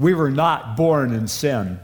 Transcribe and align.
We 0.00 0.14
were 0.14 0.30
not 0.30 0.78
born 0.78 1.12
in 1.12 1.28
sin. 1.28 1.78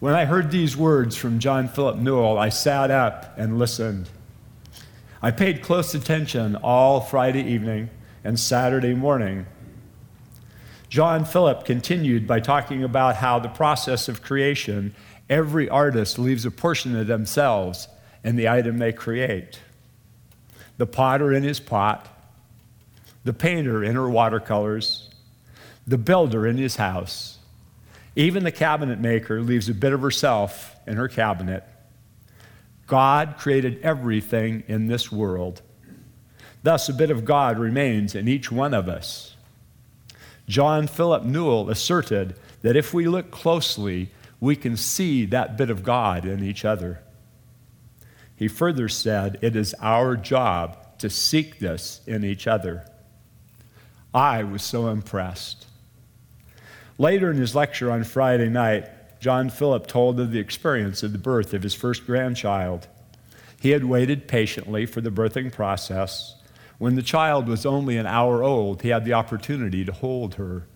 When 0.00 0.14
I 0.14 0.24
heard 0.24 0.50
these 0.50 0.74
words 0.74 1.16
from 1.16 1.38
John 1.38 1.68
Philip 1.68 1.98
Newell, 1.98 2.38
I 2.38 2.48
sat 2.48 2.90
up 2.90 3.34
and 3.36 3.58
listened. 3.58 4.08
I 5.20 5.30
paid 5.30 5.60
close 5.60 5.94
attention 5.94 6.56
all 6.56 7.02
Friday 7.02 7.42
evening 7.42 7.90
and 8.24 8.40
Saturday 8.40 8.94
morning. 8.94 9.44
John 10.88 11.26
Philip 11.26 11.66
continued 11.66 12.26
by 12.26 12.40
talking 12.40 12.82
about 12.82 13.16
how 13.16 13.38
the 13.38 13.50
process 13.50 14.08
of 14.08 14.22
creation, 14.22 14.94
every 15.28 15.68
artist 15.68 16.18
leaves 16.18 16.46
a 16.46 16.50
portion 16.50 16.96
of 16.96 17.06
themselves 17.06 17.86
in 18.24 18.36
the 18.36 18.48
item 18.48 18.78
they 18.78 18.94
create. 18.94 19.60
The 20.78 20.86
potter 20.86 21.34
in 21.34 21.42
his 21.42 21.60
pot, 21.60 22.08
the 23.24 23.34
painter 23.34 23.84
in 23.84 23.94
her 23.94 24.08
watercolors, 24.08 25.10
the 25.88 25.98
builder 25.98 26.46
in 26.46 26.56
his 26.58 26.76
house. 26.76 27.38
Even 28.14 28.44
the 28.44 28.52
cabinet 28.52 28.98
maker 28.98 29.40
leaves 29.40 29.68
a 29.68 29.74
bit 29.74 29.92
of 29.92 30.02
herself 30.02 30.76
in 30.86 30.96
her 30.96 31.08
cabinet. 31.08 31.64
God 32.86 33.36
created 33.38 33.80
everything 33.82 34.64
in 34.66 34.86
this 34.86 35.12
world. 35.12 35.62
Thus, 36.62 36.88
a 36.88 36.94
bit 36.94 37.10
of 37.10 37.24
God 37.24 37.58
remains 37.58 38.14
in 38.14 38.28
each 38.28 38.50
one 38.50 38.74
of 38.74 38.88
us. 38.88 39.36
John 40.48 40.86
Philip 40.86 41.24
Newell 41.24 41.70
asserted 41.70 42.34
that 42.62 42.76
if 42.76 42.92
we 42.92 43.06
look 43.06 43.30
closely, 43.30 44.10
we 44.40 44.56
can 44.56 44.76
see 44.76 45.24
that 45.26 45.56
bit 45.56 45.70
of 45.70 45.82
God 45.82 46.24
in 46.24 46.42
each 46.42 46.64
other. 46.64 47.00
He 48.34 48.48
further 48.48 48.88
said, 48.88 49.38
It 49.42 49.54
is 49.54 49.74
our 49.80 50.16
job 50.16 50.98
to 50.98 51.08
seek 51.08 51.58
this 51.58 52.00
in 52.06 52.24
each 52.24 52.46
other. 52.46 52.84
I 54.12 54.42
was 54.42 54.62
so 54.62 54.88
impressed. 54.88 55.67
Later 57.00 57.30
in 57.30 57.36
his 57.36 57.54
lecture 57.54 57.92
on 57.92 58.02
Friday 58.02 58.48
night, 58.48 59.20
John 59.20 59.50
Philip 59.50 59.86
told 59.86 60.18
of 60.18 60.32
the 60.32 60.40
experience 60.40 61.04
of 61.04 61.12
the 61.12 61.18
birth 61.18 61.54
of 61.54 61.62
his 61.62 61.74
first 61.74 62.04
grandchild. 62.04 62.88
He 63.60 63.70
had 63.70 63.84
waited 63.84 64.26
patiently 64.26 64.84
for 64.84 65.00
the 65.00 65.10
birthing 65.10 65.52
process. 65.52 66.34
When 66.78 66.96
the 66.96 67.02
child 67.02 67.46
was 67.46 67.64
only 67.64 67.96
an 67.96 68.06
hour 68.06 68.42
old, 68.42 68.82
he 68.82 68.88
had 68.88 69.04
the 69.04 69.12
opportunity 69.12 69.84
to 69.84 69.92
hold 69.92 70.34
her. 70.34 70.66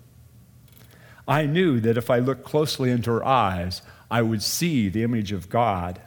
I 1.27 1.47
knew 1.47 1.81
that 1.81 1.97
if 1.97 2.09
I 2.09 2.21
looked 2.21 2.45
closely 2.45 2.91
into 2.91 3.11
her 3.11 3.25
eyes, 3.25 3.83
I 4.09 4.23
would 4.23 4.43
see 4.43 4.89
the 4.89 5.03
image 5.03 5.33
of 5.33 5.49
God. 5.49 6.01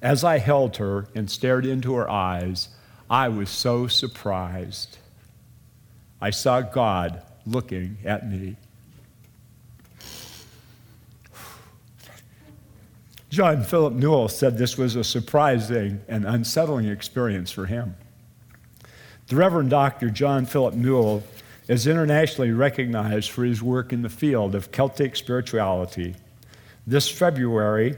As 0.00 0.22
I 0.22 0.38
held 0.38 0.76
her 0.76 1.08
and 1.14 1.28
stared 1.28 1.66
into 1.66 1.94
her 1.94 2.08
eyes, 2.08 2.68
I 3.10 3.28
was 3.28 3.50
so 3.50 3.88
surprised. 3.88 4.98
I 6.20 6.30
saw 6.30 6.60
God 6.60 7.22
looking 7.46 7.98
at 8.04 8.28
me. 8.28 8.56
John 13.30 13.62
Philip 13.62 13.92
Newell 13.92 14.28
said 14.28 14.56
this 14.56 14.78
was 14.78 14.96
a 14.96 15.04
surprising 15.04 16.00
and 16.08 16.24
unsettling 16.24 16.86
experience 16.86 17.50
for 17.50 17.66
him. 17.66 17.94
The 19.26 19.36
Reverend 19.36 19.68
Dr. 19.68 20.08
John 20.08 20.46
Philip 20.46 20.74
Newell 20.74 21.22
is 21.68 21.86
internationally 21.86 22.52
recognized 22.52 23.30
for 23.30 23.44
his 23.44 23.62
work 23.62 23.92
in 23.92 24.00
the 24.00 24.08
field 24.08 24.54
of 24.54 24.72
Celtic 24.72 25.14
spirituality. 25.14 26.14
This 26.86 27.10
February, 27.10 27.96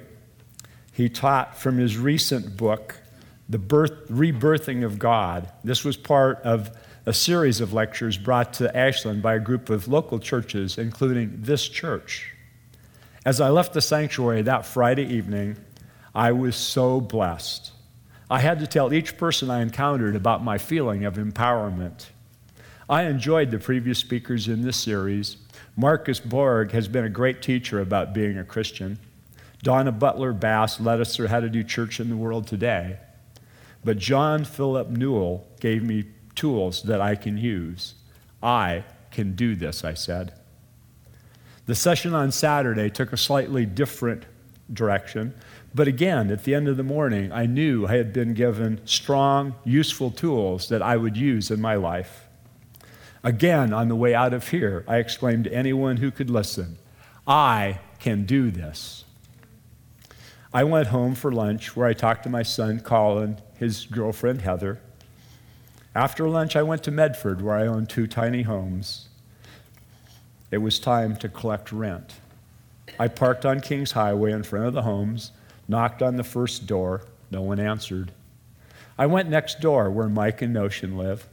he 0.93 1.09
taught 1.09 1.57
from 1.57 1.79
his 1.79 1.97
recent 1.97 2.57
book, 2.57 3.01
The 3.49 3.59
Birth, 3.59 4.09
Rebirthing 4.09 4.85
of 4.85 4.99
God. 4.99 5.49
This 5.63 5.85
was 5.85 5.97
part 5.97 6.41
of 6.43 6.77
a 7.07 7.13
series 7.13 7.61
of 7.61 7.73
lectures 7.73 8.19
brought 8.19 8.53
to 8.55 8.77
Ashland 8.77 9.23
by 9.23 9.37
a 9.37 9.41
group 9.41 9.71
of 9.71 9.87
local 9.87 10.19
churches, 10.19 10.77
including 10.77 11.43
this 11.43 11.69
church. 11.69 12.35
As 13.25 13.39
I 13.39 13.51
left 13.51 13.75
the 13.75 13.83
sanctuary 13.83 14.41
that 14.43 14.65
Friday 14.65 15.05
evening, 15.05 15.59
I 16.15 16.33
was 16.33 16.57
so 16.57 17.03
blessed. 17.03 17.71
I 18.31 18.41
had 18.41 18.61
to 18.61 18.67
tell 18.67 18.95
each 18.95 19.19
person 19.19 19.51
I 19.51 19.61
encountered 19.61 20.17
about 20.17 20.43
my 20.43 20.57
feeling 20.57 21.05
of 21.05 21.15
empowerment. 21.15 22.07
I 22.89 23.03
enjoyed 23.03 23.51
the 23.51 23.59
previous 23.59 23.99
speakers 23.99 24.49
in 24.49 24.63
this 24.63 24.79
series. 24.79 25.37
Marcus 25.77 26.19
Borg 26.19 26.73
has 26.73 26.89
been 26.89 27.05
a 27.05 27.11
great 27.11 27.43
teacher 27.43 27.81
about 27.81 28.15
being 28.15 28.39
a 28.39 28.45
Christian. 28.45 28.99
Diana 29.63 29.93
Butler 29.93 30.33
Bass 30.33 30.81
led 30.81 31.01
us 31.01 31.15
through 31.15 31.29
how 31.29 31.41
to 31.41 31.51
do 31.51 31.63
church 31.63 32.01
in 32.01 32.09
the 32.09 32.17
world 32.17 32.47
today. 32.47 32.99
But 33.85 33.99
John 33.99 34.45
Philip 34.45 34.89
Newell 34.89 35.47
gave 35.61 35.83
me 35.83 36.07
tools 36.35 36.83
that 36.85 37.03
I 37.03 37.17
can 37.17 37.37
use. 37.37 37.95
I 38.43 38.85
can 39.11 39.35
do 39.35 39.55
this, 39.55 39.85
I 39.85 39.93
said. 39.93 40.33
The 41.71 41.77
session 41.77 42.15
on 42.15 42.33
Saturday 42.33 42.91
took 42.91 43.13
a 43.13 43.17
slightly 43.17 43.65
different 43.65 44.25
direction. 44.73 45.35
But 45.73 45.87
again, 45.87 46.29
at 46.33 46.43
the 46.43 46.53
end 46.53 46.67
of 46.67 46.77
the 46.77 46.83
morning, 46.83 47.31
I 47.31 47.47
knew 47.47 47.87
I 47.87 47.97
had 47.97 48.13
been 48.13 48.35
given 48.35 48.81
strong, 48.87 49.55
useful 49.63 50.11
tools 50.11 50.69
that 50.71 50.83
I 50.83 50.97
would 50.97 51.17
use 51.17 51.49
in 51.49 51.61
my 51.61 51.77
life. 51.77 52.27
Again, 53.23 53.73
on 53.73 53.87
the 53.87 53.95
way 53.95 54.17
out 54.17 54.35
of 54.35 54.49
here, 54.49 54.85
I 54.89 54.97
exclaimed 54.97 55.45
to 55.45 55.55
anyone 55.55 55.99
who 55.99 56.11
could 56.11 56.29
listen, 56.29 56.77
I 57.25 57.79
can 58.01 58.25
do 58.27 58.51
this. 58.51 59.05
I 60.53 60.65
went 60.65 60.89
home 60.89 61.15
for 61.15 61.31
lunch 61.31 61.77
where 61.77 61.87
I 61.87 61.93
talked 61.93 62.25
to 62.25 62.29
my 62.29 62.43
son, 62.43 62.81
Colin, 62.81 63.41
his 63.61 63.87
girlfriend, 63.87 64.41
Heather. 64.41 64.81
After 65.95 66.29
lunch, 66.29 66.57
I 66.57 66.65
went 66.65 66.83
to 66.83 66.91
Medford 66.91 67.41
where 67.41 67.55
I 67.55 67.69
own 67.69 67.87
two 67.87 68.09
tiny 68.09 68.43
homes 68.43 69.10
it 70.51 70.59
was 70.59 70.79
time 70.79 71.17
to 71.17 71.29
collect 71.29 71.73
rent. 71.73 72.15
I 72.99 73.09
parked 73.09 73.47
on 73.47 73.61
Kings 73.61 73.93
Highway 73.93 74.33
in 74.33 74.43
front 74.43 74.67
of 74.67 74.75
the 74.75 74.83
homes, 74.83 75.33
knocked 75.69 76.03
on 76.03 76.17
the 76.17 76.25
first 76.25 76.67
door. 76.67 77.03
No 77.31 77.43
one 77.43 77.61
answered. 77.61 78.13
I 78.99 79.07
went 79.07 79.31
next 79.31 79.61
door 79.61 79.91
where 79.91 80.09
Mike 80.09 80.43
and 80.43 80.53
Notion 80.53 80.97
live. 80.97 81.27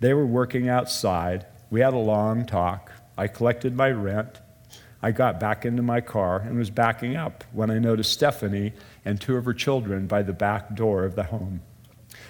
They 0.00 0.12
were 0.12 0.26
working 0.26 0.68
outside. 0.68 1.46
We 1.70 1.80
had 1.80 1.94
a 1.94 1.98
long 1.98 2.44
talk. 2.44 2.92
I 3.16 3.28
collected 3.28 3.74
my 3.76 3.90
rent. 3.90 4.40
I 5.02 5.12
got 5.12 5.40
back 5.40 5.64
into 5.64 5.82
my 5.82 6.00
car 6.00 6.40
and 6.40 6.58
was 6.58 6.70
backing 6.70 7.16
up 7.16 7.44
when 7.52 7.70
I 7.70 7.78
noticed 7.78 8.12
Stephanie 8.12 8.72
and 9.04 9.20
two 9.20 9.36
of 9.36 9.44
her 9.44 9.54
children 9.54 10.06
by 10.06 10.22
the 10.22 10.32
back 10.32 10.74
door 10.74 11.04
of 11.04 11.14
the 11.14 11.24
home. 11.24 11.62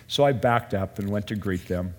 So 0.07 0.25
I 0.25 0.33
backed 0.33 0.75
up 0.75 0.99
and 0.99 1.09
went 1.09 1.27
to 1.29 1.37
greet 1.37 1.69
them. 1.69 1.95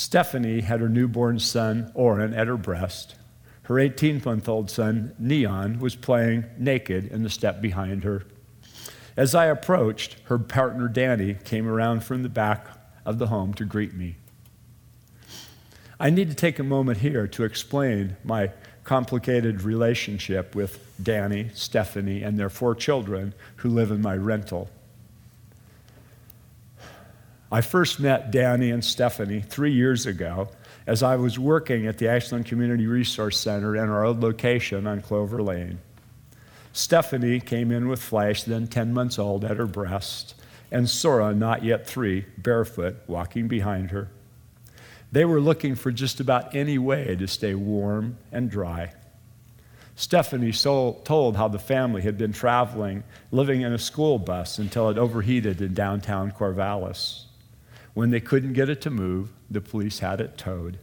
Stephanie 0.00 0.62
had 0.62 0.80
her 0.80 0.88
newborn 0.88 1.38
son, 1.38 1.92
Oren, 1.94 2.32
at 2.32 2.46
her 2.46 2.56
breast. 2.56 3.16
Her 3.64 3.78
18 3.78 4.22
month 4.24 4.48
old 4.48 4.70
son, 4.70 5.14
Neon, 5.18 5.78
was 5.78 5.94
playing 5.94 6.46
naked 6.56 7.08
in 7.08 7.22
the 7.22 7.28
step 7.28 7.60
behind 7.60 8.02
her. 8.04 8.22
As 9.14 9.34
I 9.34 9.44
approached, 9.44 10.16
her 10.24 10.38
partner, 10.38 10.88
Danny, 10.88 11.34
came 11.44 11.68
around 11.68 12.02
from 12.02 12.22
the 12.22 12.30
back 12.30 12.66
of 13.04 13.18
the 13.18 13.26
home 13.26 13.52
to 13.54 13.66
greet 13.66 13.92
me. 13.92 14.16
I 16.00 16.08
need 16.08 16.30
to 16.30 16.34
take 16.34 16.58
a 16.58 16.64
moment 16.64 17.00
here 17.00 17.28
to 17.28 17.44
explain 17.44 18.16
my 18.24 18.52
complicated 18.84 19.60
relationship 19.60 20.54
with 20.54 20.82
Danny, 21.02 21.50
Stephanie, 21.52 22.22
and 22.22 22.38
their 22.38 22.48
four 22.48 22.74
children 22.74 23.34
who 23.56 23.68
live 23.68 23.90
in 23.90 24.00
my 24.00 24.16
rental. 24.16 24.70
I 27.52 27.62
first 27.62 27.98
met 27.98 28.30
Danny 28.30 28.70
and 28.70 28.84
Stephanie 28.84 29.40
three 29.40 29.72
years 29.72 30.06
ago 30.06 30.50
as 30.86 31.02
I 31.02 31.16
was 31.16 31.36
working 31.36 31.88
at 31.88 31.98
the 31.98 32.06
Ashland 32.06 32.46
Community 32.46 32.86
Resource 32.86 33.40
Center 33.40 33.74
in 33.74 33.88
our 33.88 34.04
old 34.04 34.20
location 34.20 34.86
on 34.86 35.00
Clover 35.00 35.42
Lane. 35.42 35.80
Stephanie 36.72 37.40
came 37.40 37.72
in 37.72 37.88
with 37.88 38.00
Flash, 38.00 38.44
then 38.44 38.68
10 38.68 38.94
months 38.94 39.18
old, 39.18 39.44
at 39.44 39.56
her 39.56 39.66
breast, 39.66 40.36
and 40.70 40.88
Sora, 40.88 41.34
not 41.34 41.64
yet 41.64 41.88
three, 41.88 42.24
barefoot, 42.38 42.96
walking 43.08 43.48
behind 43.48 43.90
her. 43.90 44.08
They 45.10 45.24
were 45.24 45.40
looking 45.40 45.74
for 45.74 45.90
just 45.90 46.20
about 46.20 46.54
any 46.54 46.78
way 46.78 47.16
to 47.16 47.26
stay 47.26 47.56
warm 47.56 48.16
and 48.30 48.48
dry. 48.48 48.92
Stephanie 49.96 50.52
told 50.52 51.36
how 51.36 51.48
the 51.48 51.58
family 51.58 52.02
had 52.02 52.16
been 52.16 52.32
traveling, 52.32 53.02
living 53.32 53.62
in 53.62 53.72
a 53.72 53.78
school 53.78 54.20
bus 54.20 54.60
until 54.60 54.88
it 54.88 54.96
overheated 54.96 55.60
in 55.60 55.74
downtown 55.74 56.30
Corvallis. 56.30 57.24
When 57.94 58.10
they 58.10 58.20
couldn't 58.20 58.52
get 58.52 58.68
it 58.68 58.80
to 58.82 58.90
move, 58.90 59.30
the 59.50 59.60
police 59.60 59.98
had 59.98 60.20
it 60.20 60.38
towed. 60.38 60.78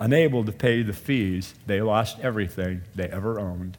Unable 0.00 0.44
to 0.44 0.52
pay 0.52 0.82
the 0.82 0.92
fees, 0.92 1.54
they 1.66 1.80
lost 1.80 2.18
everything 2.20 2.82
they 2.94 3.08
ever 3.08 3.40
owned. 3.40 3.78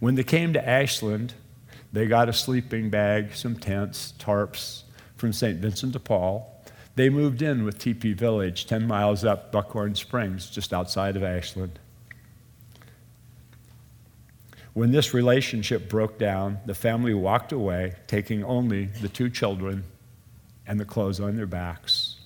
When 0.00 0.14
they 0.14 0.24
came 0.24 0.52
to 0.54 0.68
Ashland, 0.68 1.34
they 1.92 2.06
got 2.06 2.28
a 2.28 2.32
sleeping 2.32 2.90
bag, 2.90 3.34
some 3.34 3.56
tents, 3.56 4.14
tarps 4.18 4.82
from 5.16 5.32
St. 5.32 5.58
Vincent 5.58 5.92
de 5.92 6.00
Paul. 6.00 6.48
They 6.96 7.08
moved 7.08 7.42
in 7.42 7.64
with 7.64 7.78
Teepee 7.78 8.14
Village, 8.14 8.66
10 8.66 8.86
miles 8.86 9.24
up 9.24 9.52
Buckhorn 9.52 9.94
Springs, 9.94 10.50
just 10.50 10.72
outside 10.72 11.16
of 11.16 11.22
Ashland. 11.22 11.78
When 14.72 14.90
this 14.90 15.12
relationship 15.12 15.88
broke 15.88 16.18
down, 16.18 16.58
the 16.64 16.74
family 16.74 17.12
walked 17.12 17.52
away, 17.52 17.94
taking 18.06 18.42
only 18.42 18.86
the 18.86 19.08
two 19.08 19.28
children 19.28 19.84
and 20.66 20.78
the 20.78 20.84
clothes 20.84 21.20
on 21.20 21.36
their 21.36 21.46
backs. 21.46 22.16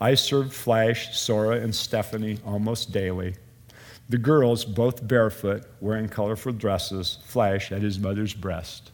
I 0.00 0.14
served 0.14 0.52
Flash, 0.52 1.18
Sora, 1.18 1.58
and 1.58 1.74
Stephanie 1.74 2.38
almost 2.44 2.92
daily. 2.92 3.36
The 4.08 4.18
girls, 4.18 4.64
both 4.64 5.06
barefoot, 5.06 5.64
wearing 5.80 6.08
colorful 6.08 6.52
dresses, 6.52 7.18
Flash 7.24 7.72
at 7.72 7.82
his 7.82 7.98
mother's 7.98 8.34
breast. 8.34 8.90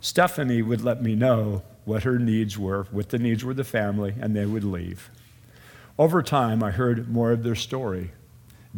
Stephanie 0.00 0.62
would 0.62 0.82
let 0.82 1.02
me 1.02 1.14
know 1.14 1.62
what 1.84 2.04
her 2.04 2.18
needs 2.18 2.58
were, 2.58 2.86
what 2.90 3.08
the 3.08 3.18
needs 3.18 3.44
were 3.44 3.52
of 3.52 3.56
the 3.56 3.64
family, 3.64 4.14
and 4.20 4.36
they 4.36 4.46
would 4.46 4.62
leave. 4.62 5.10
Over 5.98 6.22
time, 6.22 6.62
I 6.62 6.70
heard 6.70 7.08
more 7.08 7.32
of 7.32 7.42
their 7.42 7.56
story. 7.56 8.12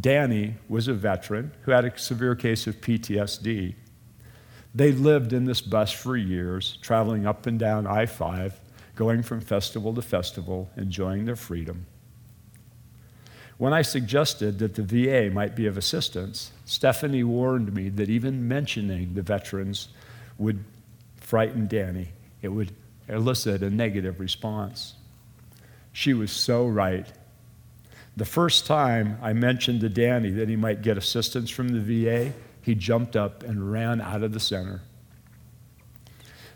Danny 0.00 0.54
was 0.68 0.88
a 0.88 0.94
veteran 0.94 1.52
who 1.62 1.72
had 1.72 1.84
a 1.84 1.98
severe 1.98 2.34
case 2.34 2.66
of 2.66 2.80
PTSD. 2.80 3.74
They 4.74 4.92
lived 4.92 5.32
in 5.32 5.46
this 5.46 5.60
bus 5.60 5.90
for 5.90 6.16
years, 6.16 6.78
traveling 6.80 7.26
up 7.26 7.46
and 7.46 7.58
down 7.58 7.86
I 7.86 8.06
5, 8.06 8.60
going 8.94 9.22
from 9.22 9.40
festival 9.40 9.94
to 9.94 10.02
festival, 10.02 10.70
enjoying 10.76 11.24
their 11.24 11.36
freedom. 11.36 11.86
When 13.58 13.72
I 13.72 13.82
suggested 13.82 14.58
that 14.60 14.74
the 14.74 14.82
VA 14.82 15.30
might 15.30 15.54
be 15.54 15.66
of 15.66 15.76
assistance, 15.76 16.52
Stephanie 16.64 17.24
warned 17.24 17.74
me 17.74 17.90
that 17.90 18.08
even 18.08 18.48
mentioning 18.48 19.14
the 19.14 19.22
veterans 19.22 19.88
would 20.38 20.64
frighten 21.16 21.66
Danny. 21.66 22.08
It 22.40 22.48
would 22.48 22.72
elicit 23.08 23.62
a 23.62 23.68
negative 23.68 24.18
response. 24.18 24.94
She 25.92 26.14
was 26.14 26.30
so 26.30 26.66
right. 26.66 27.06
The 28.16 28.24
first 28.24 28.66
time 28.66 29.18
I 29.20 29.32
mentioned 29.32 29.80
to 29.82 29.88
Danny 29.88 30.30
that 30.30 30.48
he 30.48 30.56
might 30.56 30.82
get 30.82 30.96
assistance 30.96 31.50
from 31.50 31.68
the 31.68 31.80
VA, 31.80 32.32
he 32.62 32.74
jumped 32.74 33.16
up 33.16 33.42
and 33.42 33.72
ran 33.72 34.00
out 34.00 34.22
of 34.22 34.32
the 34.32 34.40
center. 34.40 34.82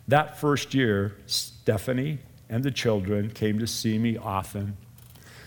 That 0.06 0.38
first 0.38 0.74
year, 0.74 1.16
Stephanie 1.26 2.18
and 2.48 2.62
the 2.62 2.70
children 2.70 3.30
came 3.30 3.58
to 3.58 3.66
see 3.66 3.98
me 3.98 4.16
often 4.16 4.76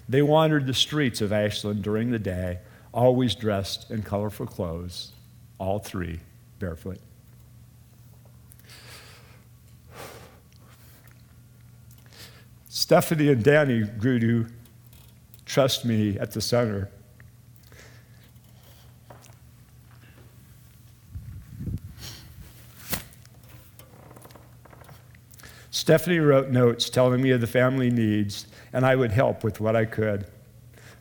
they 0.09 0.21
wandered 0.21 0.67
the 0.67 0.73
streets 0.73 1.21
of 1.21 1.33
Ashland 1.33 1.83
during 1.83 2.11
the 2.11 2.19
day, 2.19 2.59
always 2.93 3.35
dressed 3.35 3.91
in 3.91 4.03
colorful 4.03 4.45
clothes, 4.45 5.11
all 5.57 5.79
three 5.79 6.19
barefoot. 6.59 6.99
Stephanie 12.69 13.29
and 13.29 13.43
Danny 13.43 13.83
grew 13.83 14.19
to 14.19 14.45
trust 15.45 15.83
me 15.83 16.17
at 16.19 16.31
the 16.31 16.39
center. 16.39 16.89
Stephanie 25.77 26.17
wrote 26.17 26.49
notes 26.49 26.89
telling 26.89 27.21
me 27.21 27.29
of 27.29 27.39
the 27.39 27.45
family 27.45 27.91
needs 27.91 28.47
and 28.73 28.83
I 28.83 28.95
would 28.95 29.11
help 29.11 29.43
with 29.43 29.59
what 29.59 29.75
I 29.75 29.85
could. 29.85 30.25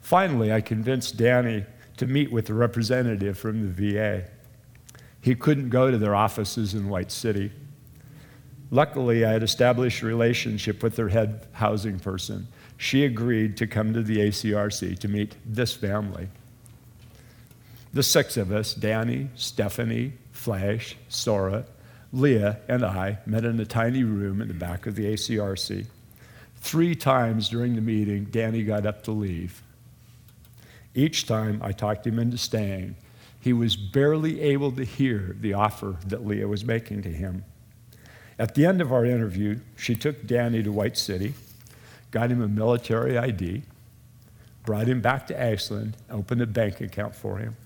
Finally, 0.02 0.52
I 0.52 0.60
convinced 0.60 1.16
Danny 1.16 1.64
to 1.96 2.06
meet 2.06 2.30
with 2.30 2.50
a 2.50 2.54
representative 2.54 3.38
from 3.38 3.62
the 3.62 3.94
VA. 3.94 4.28
He 5.22 5.34
couldn't 5.34 5.70
go 5.70 5.90
to 5.90 5.96
their 5.96 6.14
offices 6.14 6.74
in 6.74 6.90
White 6.90 7.10
City. 7.10 7.52
Luckily, 8.70 9.24
I 9.24 9.32
had 9.32 9.42
established 9.42 10.02
a 10.02 10.06
relationship 10.06 10.82
with 10.82 10.94
their 10.94 11.08
head 11.08 11.48
housing 11.52 11.98
person. 11.98 12.46
She 12.76 13.06
agreed 13.06 13.56
to 13.56 13.66
come 13.66 13.94
to 13.94 14.02
the 14.02 14.18
ACRC 14.18 14.98
to 14.98 15.08
meet 15.08 15.36
this 15.46 15.72
family. 15.72 16.28
The 17.94 18.02
six 18.02 18.36
of 18.36 18.52
us 18.52 18.74
Danny, 18.74 19.30
Stephanie, 19.36 20.12
Flash, 20.32 20.96
Sora, 21.08 21.64
Leah, 22.16 22.58
and 22.66 22.82
I 22.82 23.18
met 23.26 23.44
in 23.44 23.60
a 23.60 23.66
tiny 23.66 24.02
room 24.02 24.40
in 24.40 24.48
the 24.48 24.54
back 24.54 24.86
of 24.86 24.94
the 24.94 25.12
ACRC. 25.12 25.86
Three 26.56 26.94
times 26.94 27.50
during 27.50 27.74
the 27.74 27.82
meeting, 27.82 28.24
Danny 28.24 28.62
got 28.62 28.86
up 28.86 29.04
to 29.04 29.12
leave. 29.12 29.62
Each 30.94 31.26
time 31.26 31.60
I 31.62 31.72
talked 31.72 32.06
him 32.06 32.18
into 32.18 32.38
staying. 32.38 32.96
He 33.38 33.52
was 33.52 33.76
barely 33.76 34.40
able 34.40 34.72
to 34.72 34.84
hear 34.84 35.36
the 35.38 35.52
offer 35.52 35.96
that 36.06 36.26
Leah 36.26 36.48
was 36.48 36.64
making 36.64 37.02
to 37.02 37.10
him. 37.10 37.44
At 38.38 38.54
the 38.54 38.64
end 38.64 38.80
of 38.80 38.92
our 38.92 39.04
interview, 39.04 39.60
she 39.76 39.94
took 39.94 40.26
Danny 40.26 40.62
to 40.62 40.72
White 40.72 40.96
City, 40.96 41.34
got 42.10 42.30
him 42.30 42.40
a 42.40 42.48
military 42.48 43.18
ID, 43.18 43.62
brought 44.64 44.88
him 44.88 45.02
back 45.02 45.26
to 45.26 45.38
Ashland, 45.38 45.98
opened 46.10 46.40
a 46.40 46.46
bank 46.46 46.80
account 46.80 47.14
for 47.14 47.36
him. 47.36 47.56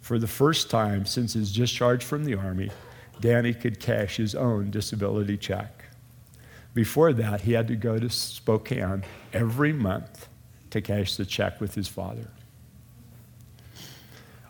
For 0.00 0.18
the 0.18 0.26
first 0.26 0.70
time 0.70 1.04
since 1.04 1.34
his 1.34 1.52
discharge 1.52 2.02
from 2.02 2.24
the 2.24 2.34
Army, 2.34 2.70
Danny 3.20 3.54
could 3.54 3.78
cash 3.80 4.16
his 4.16 4.34
own 4.34 4.70
disability 4.70 5.36
check. 5.36 5.84
Before 6.74 7.12
that, 7.12 7.42
he 7.42 7.52
had 7.52 7.68
to 7.68 7.76
go 7.76 7.98
to 7.98 8.08
Spokane 8.08 9.04
every 9.32 9.72
month 9.72 10.28
to 10.70 10.80
cash 10.80 11.16
the 11.16 11.26
check 11.26 11.60
with 11.60 11.74
his 11.74 11.88
father. 11.88 12.28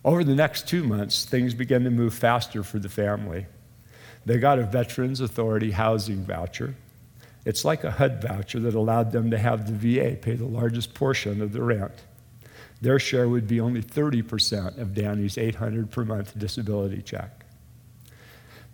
Over 0.05 0.25
the 0.25 0.35
next 0.35 0.67
two 0.67 0.85
months, 0.85 1.25
things 1.25 1.55
began 1.55 1.85
to 1.85 1.91
move 1.91 2.15
faster 2.15 2.63
for 2.63 2.79
the 2.79 2.89
family. 2.89 3.47
They 4.25 4.39
got 4.39 4.59
a 4.59 4.65
Veterans 4.65 5.21
Authority 5.21 5.73
housing 5.73 6.25
voucher. 6.25 6.75
It's 7.45 7.65
like 7.65 7.83
a 7.83 7.91
HUD 7.91 8.23
voucher 8.23 8.61
that 8.61 8.75
allowed 8.75 9.11
them 9.11 9.31
to 9.33 9.39
have 9.39 9.67
the 9.67 9.73
VA 9.97 10.17
pay 10.17 10.35
the 10.35 10.47
largest 10.47 10.95
portion 10.95 11.43
of 11.43 11.53
the 11.53 11.63
rent. 11.63 11.93
Their 12.81 12.99
share 12.99 13.29
would 13.29 13.47
be 13.47 13.61
only 13.61 13.83
30% 13.83 14.79
of 14.79 14.95
Danny's 14.95 15.39
800 15.39 15.91
per 15.91 16.05
month 16.05 16.39
disability 16.39 17.03
check. 17.03 17.42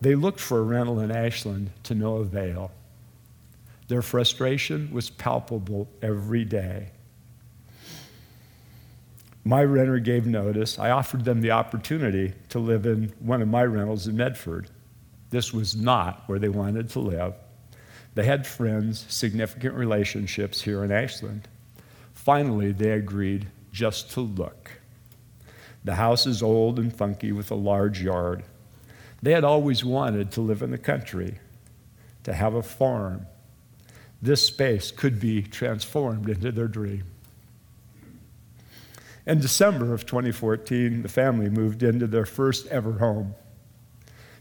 They 0.01 0.15
looked 0.15 0.41
for 0.41 0.59
a 0.59 0.63
rental 0.63 1.01
in 1.01 1.11
Ashland 1.11 1.71
to 1.85 1.95
no 1.95 2.17
avail. 2.17 2.71
Their 3.89 4.03
frustration 4.03 4.91
was 4.93 5.11
palpable 5.11 5.89
every 6.03 6.45
day. 6.45 6.91
My 9.45 9.65
renter 9.65 9.99
gave 9.99 10.27
notice. 10.27 10.79
I 10.79 10.91
offered 10.91 11.25
them 11.25 11.41
the 11.41 11.53
opportunity 11.53 12.35
to 12.51 12.59
live 12.59 12.85
in 12.85 13.13
one 13.21 13.41
of 13.41 13.49
my 13.49 13.65
rentals 13.65 14.07
in 14.07 14.17
Medford. 14.17 14.69
This 15.31 15.55
was 15.55 15.75
not 15.75 16.23
where 16.27 16.39
they 16.39 16.51
wanted 16.51 16.91
to 16.91 17.01
live. 17.01 17.35
They 18.15 18.25
had 18.25 18.47
friends, 18.47 19.07
significant 19.09 19.75
relationships 19.75 20.61
here 20.61 20.85
in 20.85 20.93
Ashland. 20.93 21.49
Finally, 22.13 22.73
they 22.73 22.91
agreed 22.91 23.47
just 23.73 24.11
to 24.13 24.21
look. 24.21 24.71
The 25.85 25.95
house 25.95 26.27
is 26.27 26.43
old 26.43 26.79
and 26.79 26.95
funky 26.95 27.33
with 27.33 27.51
a 27.51 27.55
large 27.55 28.03
yard. 28.03 28.43
They 29.23 29.33
had 29.33 29.45
always 29.45 29.85
wanted 29.85 30.31
to 30.33 30.41
live 30.41 30.63
in 30.63 30.71
the 30.71 30.79
country, 30.79 31.39
to 32.25 32.33
have 32.33 32.55
a 32.55 32.63
farm, 32.63 33.27
this 34.21 34.45
space 34.45 34.91
could 34.91 35.21
be 35.21 35.43
transformed 35.43 36.29
into 36.29 36.51
their 36.51 36.69
dream. 36.69 37.05
In 39.27 39.41
December 39.41 39.93
of 39.93 40.07
2014, 40.07 41.03
the 41.03 41.09
family 41.09 41.49
moved 41.51 41.83
into 41.83 42.07
their 42.07 42.27
first 42.27 42.67
ever 42.69 42.95
home. 42.95 43.35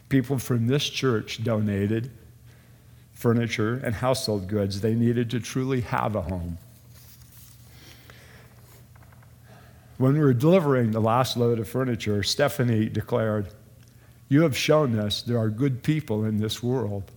People 0.09 0.39
from 0.39 0.67
this 0.67 0.89
church 0.89 1.43
donated 1.43 2.09
furniture 3.13 3.75
and 3.83 3.95
household 3.95 4.47
goods 4.47 4.81
they 4.81 4.95
needed 4.95 5.29
to 5.31 5.39
truly 5.39 5.81
have 5.81 6.15
a 6.15 6.21
home. 6.21 6.57
When 9.97 10.13
we 10.13 10.19
were 10.19 10.33
delivering 10.33 10.91
the 10.91 11.01
last 11.01 11.35
load 11.35 11.59
of 11.59 11.67
furniture, 11.67 12.23
Stephanie 12.23 12.87
declared, 12.87 13.47
You 14.29 14.41
have 14.41 14.57
shown 14.57 14.99
us 14.99 15.21
there 15.21 15.37
are 15.37 15.49
good 15.49 15.83
people 15.83 16.25
in 16.25 16.37
this 16.37 16.61
world. 16.61 17.11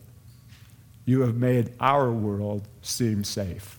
You 1.05 1.23
have 1.23 1.37
made 1.37 1.73
our 1.81 2.13
world 2.13 2.69
seem 2.83 3.25
safe. 3.25 3.79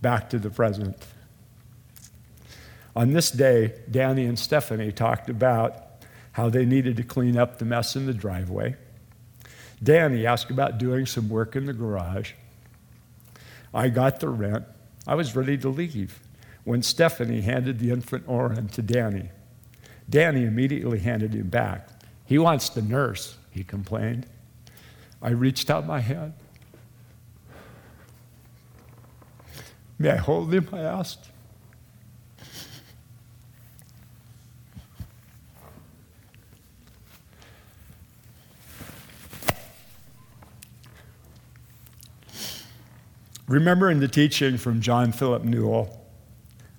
Back 0.00 0.30
to 0.30 0.38
the 0.38 0.50
present. 0.50 0.96
On 2.94 3.12
this 3.12 3.30
day, 3.30 3.74
Danny 3.90 4.26
and 4.26 4.38
Stephanie 4.38 4.92
talked 4.92 5.28
about 5.28 5.86
how 6.32 6.48
they 6.48 6.64
needed 6.64 6.96
to 6.96 7.02
clean 7.02 7.36
up 7.36 7.58
the 7.58 7.64
mess 7.64 7.96
in 7.96 8.06
the 8.06 8.14
driveway. 8.14 8.76
Danny 9.82 10.26
asked 10.26 10.50
about 10.50 10.78
doing 10.78 11.06
some 11.06 11.28
work 11.28 11.56
in 11.56 11.66
the 11.66 11.72
garage. 11.72 12.32
I 13.72 13.88
got 13.88 14.20
the 14.20 14.28
rent. 14.28 14.64
I 15.06 15.14
was 15.14 15.34
ready 15.34 15.56
to 15.58 15.68
leave 15.68 16.20
when 16.64 16.82
Stephanie 16.82 17.40
handed 17.40 17.78
the 17.78 17.90
infant 17.90 18.24
Oren 18.26 18.68
to 18.68 18.82
Danny. 18.82 19.30
Danny 20.10 20.44
immediately 20.44 20.98
handed 20.98 21.34
him 21.34 21.48
back. 21.48 21.88
He 22.26 22.36
wants 22.36 22.68
the 22.68 22.82
nurse, 22.82 23.38
he 23.50 23.62
complained. 23.62 24.26
I 25.22 25.30
reached 25.30 25.70
out 25.70 25.86
my 25.86 26.00
hand. 26.00 26.34
May 29.98 30.10
I 30.10 30.16
hold 30.16 30.52
him? 30.52 30.68
I 30.72 30.80
asked. 30.80 31.30
Remembering 43.46 43.98
the 43.98 44.08
teaching 44.08 44.56
from 44.56 44.80
John 44.80 45.12
Philip 45.12 45.42
Newell, 45.44 46.06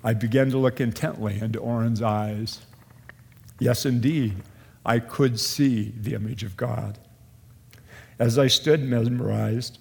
I 0.04 0.14
began 0.14 0.50
to 0.52 0.58
look 0.58 0.80
intently 0.80 1.40
into 1.40 1.60
Orrin's 1.60 2.02
eyes. 2.02 2.62
Yes, 3.62 3.86
indeed, 3.86 4.38
I 4.84 4.98
could 4.98 5.40
see 5.40 5.94
the 5.96 6.16
image 6.16 6.42
of 6.42 6.58
God. 6.58 6.98
As 8.18 8.40
I 8.40 8.48
stood 8.48 8.82
mesmerized, 8.82 9.78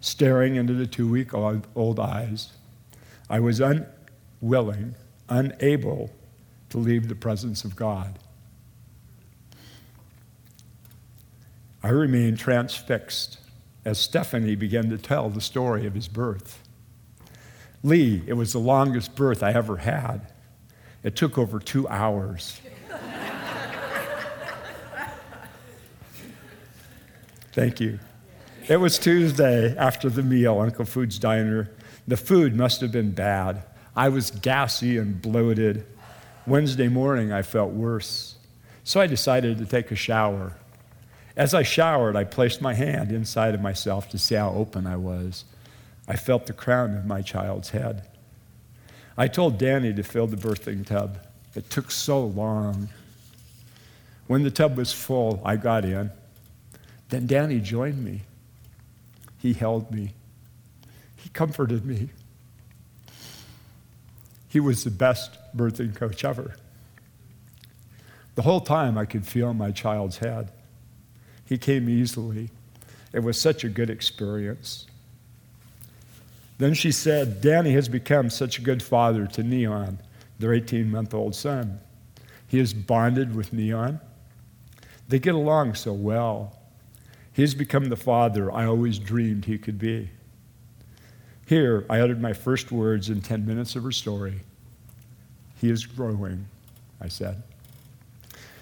staring 0.00 0.56
into 0.56 0.74
the 0.74 0.88
two 0.88 1.08
week 1.08 1.32
old 1.32 2.00
eyes, 2.00 2.50
I 3.28 3.38
was 3.38 3.60
unwilling, 3.60 4.96
unable 5.28 6.10
to 6.70 6.78
leave 6.78 7.06
the 7.06 7.14
presence 7.14 7.62
of 7.62 7.76
God. 7.76 8.18
I 11.84 11.90
remained 11.90 12.40
transfixed 12.40 13.38
as 13.84 14.00
Stephanie 14.00 14.56
began 14.56 14.90
to 14.90 14.98
tell 14.98 15.30
the 15.30 15.40
story 15.40 15.86
of 15.86 15.94
his 15.94 16.08
birth. 16.08 16.68
Lee, 17.84 18.24
it 18.26 18.32
was 18.32 18.52
the 18.52 18.58
longest 18.58 19.14
birth 19.14 19.40
I 19.40 19.52
ever 19.52 19.76
had. 19.76 20.32
It 21.04 21.14
took 21.14 21.38
over 21.38 21.60
two 21.60 21.86
hours. 21.86 22.60
Thank 27.52 27.80
you. 27.80 27.98
It 28.68 28.76
was 28.76 28.98
Tuesday 28.98 29.76
after 29.76 30.08
the 30.08 30.22
meal, 30.22 30.60
Uncle 30.60 30.84
Food's 30.84 31.18
Diner. 31.18 31.70
The 32.06 32.16
food 32.16 32.54
must 32.54 32.80
have 32.80 32.92
been 32.92 33.10
bad. 33.10 33.64
I 33.96 34.08
was 34.08 34.30
gassy 34.30 34.98
and 34.98 35.20
bloated. 35.20 35.84
Wednesday 36.46 36.86
morning, 36.86 37.32
I 37.32 37.42
felt 37.42 37.72
worse. 37.72 38.36
So 38.84 39.00
I 39.00 39.08
decided 39.08 39.58
to 39.58 39.66
take 39.66 39.90
a 39.90 39.96
shower. 39.96 40.56
As 41.36 41.52
I 41.52 41.64
showered, 41.64 42.14
I 42.14 42.22
placed 42.24 42.60
my 42.62 42.74
hand 42.74 43.10
inside 43.10 43.54
of 43.54 43.60
myself 43.60 44.08
to 44.10 44.18
see 44.18 44.36
how 44.36 44.50
open 44.50 44.86
I 44.86 44.96
was. 44.96 45.44
I 46.06 46.16
felt 46.16 46.46
the 46.46 46.52
crown 46.52 46.96
of 46.96 47.06
my 47.06 47.22
child's 47.22 47.70
head. 47.70 48.06
I 49.18 49.26
told 49.26 49.58
Danny 49.58 49.92
to 49.94 50.02
fill 50.04 50.28
the 50.28 50.36
birthing 50.36 50.86
tub. 50.86 51.18
It 51.56 51.68
took 51.68 51.90
so 51.90 52.24
long. 52.24 52.90
When 54.28 54.44
the 54.44 54.50
tub 54.50 54.76
was 54.76 54.92
full, 54.92 55.42
I 55.44 55.56
got 55.56 55.84
in. 55.84 56.12
Then 57.10 57.26
Danny 57.26 57.60
joined 57.60 58.02
me. 58.02 58.22
He 59.38 59.52
held 59.52 59.90
me. 59.90 60.14
He 61.16 61.28
comforted 61.30 61.84
me. 61.84 62.10
He 64.48 64.60
was 64.60 64.84
the 64.84 64.90
best 64.90 65.36
birthing 65.56 65.94
coach 65.94 66.24
ever. 66.24 66.56
The 68.36 68.42
whole 68.42 68.60
time 68.60 68.96
I 68.96 69.04
could 69.04 69.26
feel 69.26 69.52
my 69.52 69.70
child's 69.70 70.18
head. 70.18 70.50
He 71.44 71.58
came 71.58 71.88
easily. 71.88 72.50
It 73.12 73.20
was 73.20 73.40
such 73.40 73.64
a 73.64 73.68
good 73.68 73.90
experience. 73.90 74.86
Then 76.58 76.74
she 76.74 76.92
said, 76.92 77.40
Danny 77.40 77.72
has 77.72 77.88
become 77.88 78.30
such 78.30 78.58
a 78.58 78.62
good 78.62 78.82
father 78.82 79.26
to 79.26 79.42
Neon, 79.42 79.98
their 80.38 80.54
18 80.54 80.90
month 80.90 81.12
old 81.12 81.34
son. 81.34 81.80
He 82.46 82.60
is 82.60 82.72
bonded 82.72 83.34
with 83.34 83.52
Neon. 83.52 84.00
They 85.08 85.18
get 85.18 85.34
along 85.34 85.74
so 85.74 85.92
well. 85.92 86.59
He 87.32 87.42
has 87.42 87.54
become 87.54 87.86
the 87.86 87.96
father 87.96 88.52
I 88.52 88.66
always 88.66 88.98
dreamed 88.98 89.44
he 89.44 89.58
could 89.58 89.78
be. 89.78 90.10
Here, 91.46 91.84
I 91.90 92.00
uttered 92.00 92.20
my 92.20 92.32
first 92.32 92.70
words 92.70 93.08
in 93.08 93.22
10 93.22 93.46
minutes 93.46 93.74
of 93.76 93.82
her 93.82 93.92
story. 93.92 94.40
He 95.60 95.68
is 95.68 95.84
growing, 95.84 96.46
I 97.00 97.08
said. 97.08 97.42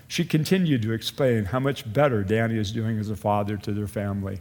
She 0.06 0.24
continued 0.24 0.82
to 0.82 0.92
explain 0.92 1.46
how 1.46 1.60
much 1.60 1.92
better 1.92 2.24
Danny 2.24 2.56
is 2.56 2.72
doing 2.72 2.98
as 2.98 3.10
a 3.10 3.16
father 3.16 3.58
to 3.58 3.72
their 3.72 3.86
family. 3.86 4.40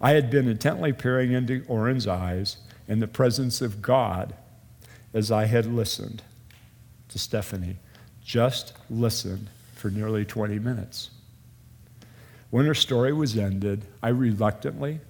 I 0.00 0.12
had 0.12 0.30
been 0.30 0.48
intently 0.48 0.92
peering 0.92 1.32
into 1.32 1.64
Orrin's 1.68 2.06
eyes 2.06 2.56
in 2.88 3.00
the 3.00 3.06
presence 3.06 3.60
of 3.60 3.82
God 3.82 4.34
as 5.12 5.30
I 5.30 5.44
had 5.44 5.66
listened 5.66 6.22
to 7.10 7.18
Stephanie. 7.18 7.76
Just 8.24 8.72
listened 8.88 9.50
for 9.74 9.90
nearly 9.90 10.24
20 10.24 10.58
minutes. 10.58 11.10
When 12.54 12.66
her 12.66 12.74
story 12.74 13.12
was 13.12 13.36
ended, 13.36 13.84
I 14.00 14.10
reluctantly 14.10 15.00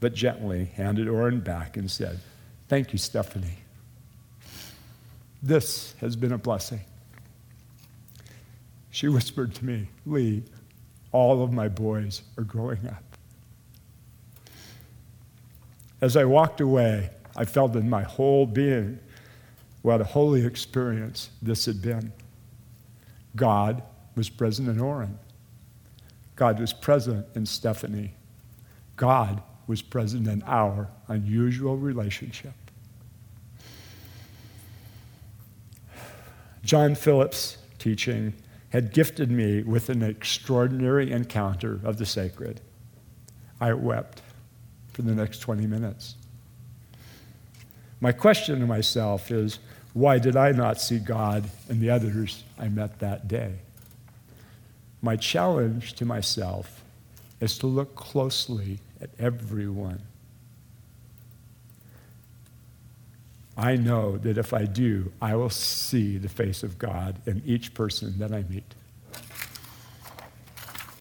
but 0.00 0.14
gently 0.14 0.72
handed 0.74 1.06
Orrin 1.06 1.40
back 1.40 1.76
and 1.76 1.90
said, 1.90 2.18
Thank 2.66 2.94
you, 2.94 2.98
Stephanie. 2.98 3.58
This 5.42 5.94
has 6.00 6.16
been 6.16 6.32
a 6.32 6.38
blessing. 6.38 6.80
She 8.90 9.06
whispered 9.06 9.54
to 9.56 9.66
me, 9.66 9.88
Lee, 10.06 10.44
all 11.12 11.42
of 11.42 11.52
my 11.52 11.68
boys 11.68 12.22
are 12.38 12.44
growing 12.44 12.88
up. 12.88 13.04
As 16.00 16.16
I 16.16 16.24
walked 16.24 16.62
away, 16.62 17.10
I 17.36 17.44
felt 17.44 17.76
in 17.76 17.90
my 17.90 18.02
whole 18.02 18.46
being 18.46 18.98
what 19.82 20.00
a 20.00 20.04
holy 20.04 20.46
experience 20.46 21.28
this 21.42 21.66
had 21.66 21.82
been. 21.82 22.14
God 23.36 23.82
was 24.16 24.30
present 24.30 24.70
in 24.70 24.80
Orrin. 24.80 25.18
God 26.42 26.58
was 26.58 26.72
present 26.72 27.24
in 27.36 27.46
Stephanie. 27.46 28.14
God 28.96 29.44
was 29.68 29.80
present 29.80 30.26
in 30.26 30.42
our 30.44 30.88
unusual 31.06 31.76
relationship. 31.76 32.54
John 36.64 36.96
Philip's 36.96 37.58
teaching 37.78 38.34
had 38.70 38.92
gifted 38.92 39.30
me 39.30 39.62
with 39.62 39.88
an 39.88 40.02
extraordinary 40.02 41.12
encounter 41.12 41.78
of 41.84 41.98
the 41.98 42.06
sacred. 42.06 42.60
I 43.60 43.72
wept 43.74 44.20
for 44.92 45.02
the 45.02 45.14
next 45.14 45.38
20 45.42 45.68
minutes. 45.68 46.16
My 48.00 48.10
question 48.10 48.58
to 48.58 48.66
myself 48.66 49.30
is 49.30 49.60
why 49.92 50.18
did 50.18 50.36
I 50.36 50.50
not 50.50 50.80
see 50.80 50.98
God 50.98 51.48
in 51.68 51.78
the 51.78 51.90
others 51.90 52.42
I 52.58 52.66
met 52.66 52.98
that 52.98 53.28
day? 53.28 53.60
My 55.02 55.16
challenge 55.16 55.94
to 55.94 56.04
myself 56.04 56.82
is 57.40 57.58
to 57.58 57.66
look 57.66 57.96
closely 57.96 58.78
at 59.00 59.10
everyone. 59.18 60.00
I 63.56 63.76
know 63.76 64.16
that 64.18 64.38
if 64.38 64.54
I 64.54 64.64
do, 64.64 65.12
I 65.20 65.34
will 65.34 65.50
see 65.50 66.16
the 66.16 66.28
face 66.28 66.62
of 66.62 66.78
God 66.78 67.16
in 67.26 67.42
each 67.44 67.74
person 67.74 68.18
that 68.18 68.32
I 68.32 68.44
meet. 68.44 68.74